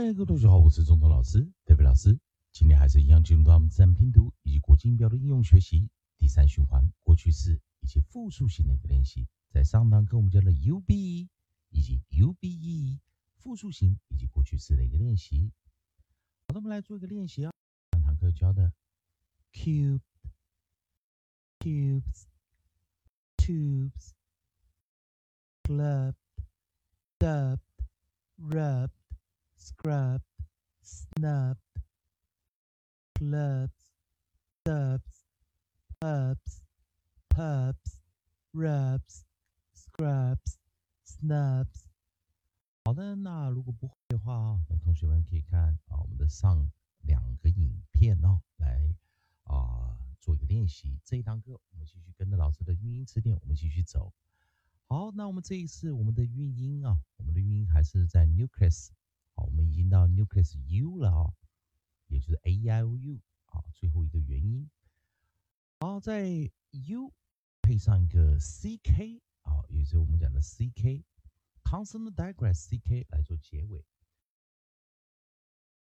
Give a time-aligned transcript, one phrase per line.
[0.00, 2.18] 嗨，各位同学好，我是中通老师，David 老师。
[2.52, 9.28] 今天还是一样进入到我们自然拼读以及国际音标的应用学习第三循环，过去式以及复数型的一个练习。
[9.50, 11.28] 在上堂课我们教了 UBE
[11.68, 12.98] 以及 UBE
[13.36, 15.52] 复数型以及过去式的一个练习。
[16.48, 17.52] 好的，我们来做一个练习啊。
[17.92, 18.72] 上堂课教的
[19.52, 20.00] cube、
[21.58, 22.24] cubes、
[23.36, 24.12] tubes、
[25.62, 26.14] club、
[27.18, 27.58] dub、
[28.38, 28.88] rub。
[29.60, 30.24] Scrubbed,
[30.82, 31.60] snubbed,
[33.14, 33.84] clubs,
[34.64, 35.26] dubs,
[36.00, 36.62] pubs,
[37.28, 38.00] pubs,
[38.54, 39.24] rubs,
[39.74, 40.56] scrubs,
[41.04, 41.84] snubs。
[42.84, 46.72] 好的，那如果不会的话啊，那同学们可以看啊我们的上
[47.02, 48.94] 两个影片哦，来
[49.44, 50.98] 啊做一个练习。
[51.04, 54.12] 这一堂课我们继续跟着老师的韵音词典，我们继续走。
[54.86, 58.88] 好，那我们这一次我们的运音啊，我们的运音还是在 nucleus。
[59.44, 61.34] 我们已经到 nucleus u 了啊，
[62.06, 64.70] 也就是 a i o u 啊，最后一个元音。
[65.80, 67.12] 好，在 u
[67.62, 71.04] 配上一个 c k 啊，也就是我们讲的 c k
[71.64, 73.84] consonant digress c k 来做结尾。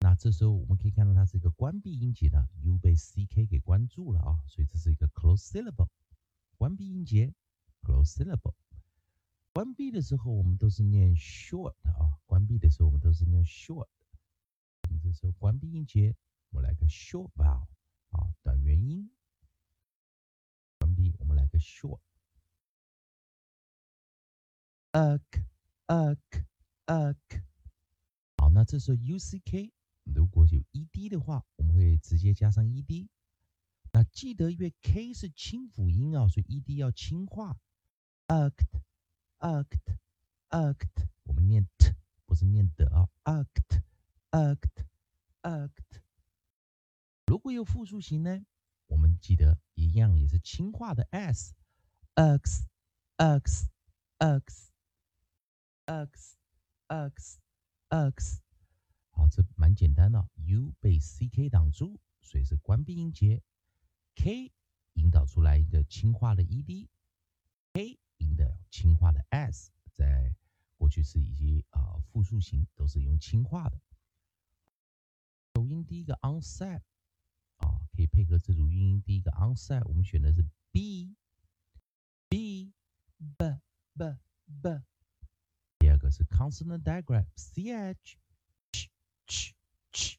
[0.00, 5.88] 那这时候我们可以看到它是一个关闭音节的 u 被 c k 给关住了啊，所以这是一个 close syllable，
[6.56, 7.34] 关闭音节
[7.82, 8.54] close syllable。
[9.60, 12.16] 关闭的时候，我们都是念 short 啊。
[12.24, 13.88] 关闭的时候，我们都是念 short。
[14.88, 16.16] 我们这时候关闭音节，
[16.48, 17.66] 我们来个 short vowel
[18.08, 19.10] 啊，短元音。
[20.78, 22.00] 关闭，我们来个 short。
[24.92, 25.44] uk
[25.88, 26.46] uk
[26.86, 27.42] uk。
[28.38, 33.10] 好，那这时候 u c k 如果有 e d 的话，我们会直接加上 e d。
[33.92, 37.60] 那记得，因为 k 是清辅音啊，所以 e d 要轻化。
[38.28, 38.80] ukt。
[39.40, 39.96] Act
[40.50, 41.94] act，我们念 t
[42.26, 43.82] 不是念的啊，act
[44.30, 44.84] act
[45.42, 46.02] act。
[47.26, 48.44] 如果有复数型呢，
[48.86, 51.54] 我们记得一样也是轻化的 s
[52.14, 52.66] x
[53.16, 53.68] x
[54.18, 54.72] x
[55.86, 56.38] x
[56.88, 57.40] x
[57.88, 58.40] x。
[59.10, 63.42] 好，这蛮简单的，u 被 ck 挡住，所以是关闭音节
[64.14, 64.52] ，k
[64.94, 66.88] 引导出来一个轻化的 ed，k。
[68.70, 70.34] 氢化的 s，在
[70.76, 73.80] 过去式以及啊复数型都是用氢化的。
[75.54, 76.80] 首音第一个 onset
[77.56, 79.02] 啊，可以配合这组音。
[79.02, 81.14] 第一个 onset，我们选的是 b
[82.28, 82.72] b
[83.36, 83.60] b
[83.94, 84.18] b
[84.62, 84.82] b。
[85.78, 88.16] 第二个是 consonant digraph c h
[88.72, 88.88] ch
[89.26, 89.52] ch
[89.92, 90.16] ch。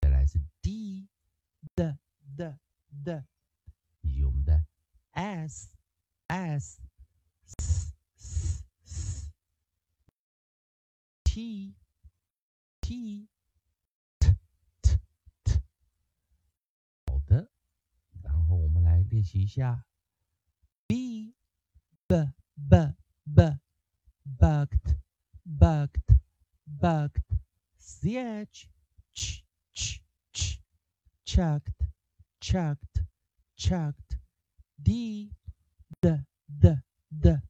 [0.00, 1.08] 再来是 d
[1.74, 1.96] d
[2.36, 2.58] d
[3.04, 3.24] d，
[4.02, 4.66] 以及我们的。
[5.12, 5.68] s
[6.28, 6.80] s
[7.46, 7.80] s
[11.32, 11.76] t
[12.80, 13.28] t
[14.18, 14.34] t
[14.82, 14.98] t
[15.44, 15.60] t
[17.06, 17.52] 好的，
[18.20, 19.86] 然后我们来练习一下
[20.88, 21.36] b
[22.08, 23.60] b b b
[24.40, 24.96] bucked
[25.46, 26.18] bucked
[26.66, 27.38] bucked
[27.78, 28.66] ch
[29.14, 30.00] ch ch
[30.32, 30.58] ch
[31.24, 31.86] chucked
[32.40, 33.04] chucked
[33.56, 34.18] chucked
[34.82, 35.32] d
[36.00, 37.40] d d d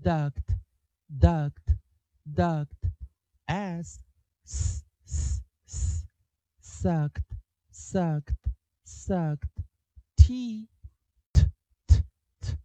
[0.00, 0.54] duct
[1.08, 1.74] duct
[2.24, 2.79] duct
[3.49, 3.99] s
[4.43, 6.05] s s s
[6.61, 7.23] sucked
[7.71, 8.35] sucked
[8.85, 9.63] sucked
[10.15, 10.67] t
[11.33, 11.49] t
[11.87, 12.03] t
[12.39, 12.57] t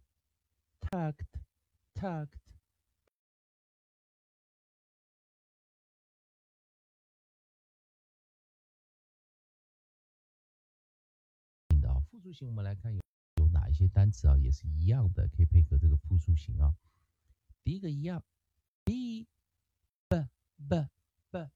[0.81, 1.25] tucked
[1.93, 2.37] tucked
[12.09, 13.01] 复数型，我们来看有。
[13.51, 16.75] 哪一些单词啊，也是一样的，可以配合这个复数型啊。
[17.63, 18.23] 第一个一样，
[18.83, 19.27] b
[20.56, 20.88] b
[21.30, 21.50] b。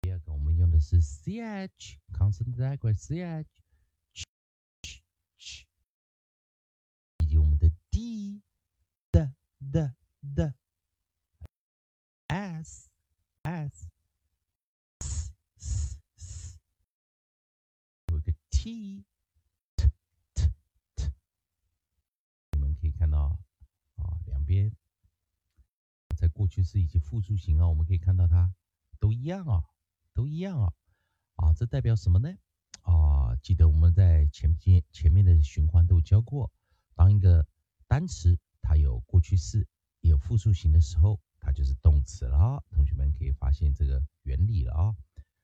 [0.00, 2.96] 第二个我们用的是 ch，consonant digraph
[4.82, 5.66] ch，
[7.18, 8.42] 以及我们的 d
[9.10, 10.54] d d d
[12.28, 12.90] s
[13.42, 13.88] s
[15.00, 16.58] s s，
[18.08, 19.04] 有个 t。
[22.98, 23.38] 看到
[23.96, 24.70] 啊，两边
[26.40, 28.50] 过去式以及复数型啊，我们可以看到它
[28.98, 29.62] 都一样啊，
[30.14, 30.72] 都一样啊，
[31.34, 32.34] 啊，这代表什么呢？
[32.80, 36.50] 啊，记得我们在前边前面的循环都有教过，
[36.94, 37.46] 当一个
[37.86, 39.68] 单词它有过去式
[40.00, 42.64] 有复数型的时候，它就是动词了。
[42.70, 44.96] 同学们可以发现这个原理了啊，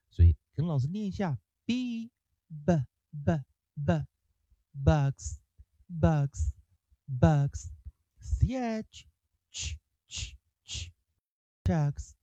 [0.09, 2.09] 所以跟老师念一下：b
[2.65, 3.43] b b
[3.85, 4.05] b
[4.83, 5.37] bugs
[5.87, 6.49] bugs。
[7.09, 7.69] bugs,
[8.19, 9.05] ch,
[11.67, 12.15] chucks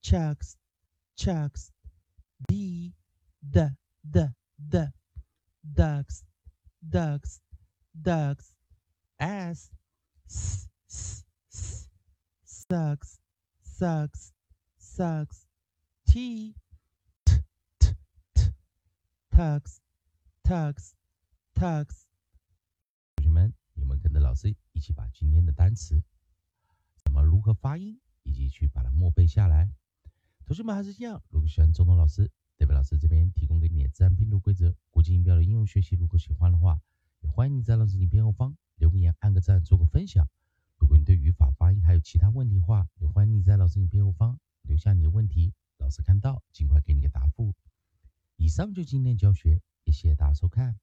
[0.00, 0.56] chucks,
[1.16, 1.72] chucks,
[2.46, 2.94] d,
[3.42, 3.70] d,
[4.02, 4.92] d, d,
[5.74, 6.24] ducks,
[6.80, 7.40] ducks,
[7.92, 8.54] ducks,
[9.18, 9.72] s,
[10.28, 11.88] s, s, s,
[12.44, 13.18] sucks,
[13.60, 14.32] sucks,
[14.78, 15.48] sucks,
[16.06, 16.54] t,
[17.24, 17.34] t,
[17.80, 17.96] t,
[18.32, 18.52] t,
[19.30, 19.80] tucks,
[20.44, 20.94] tucks,
[21.54, 22.06] tucks。
[23.16, 26.00] 同学们，你们跟着老师一起把今天的单词
[27.02, 29.70] 怎么如何发音，以及去把它默背下来。
[30.44, 36.80] 同学们还是一样，如果喜欢中东老师，代表老师这边提供给你的自然拼读规则、国际音标的应用学习，如果喜欢的话，
[37.20, 40.28] 也欢迎你在老师影片后方留个言、按个赞、做个分享。
[40.78, 47.54] 如果你对语法、发音还有其他问题的话，也欢迎你在老师影片后方留下你的问题，老师看到尽快给你个答复。
[48.36, 50.78] 以上就今天教学，也谢谢大家收看。